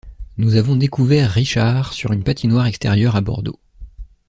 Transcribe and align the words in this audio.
Nous 0.37 0.55
avons 0.55 0.75
découvert 0.75 1.29
Richard 1.29 1.93
sur 1.93 2.11
une 2.11 2.23
patinoire 2.23 2.65
extérieure 2.65 3.15
à 3.15 3.21
Bordeaux. 3.21 3.59